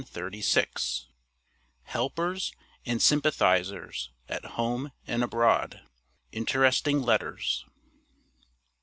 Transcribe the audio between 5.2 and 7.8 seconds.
ABROAD INTERESTING LETTERS.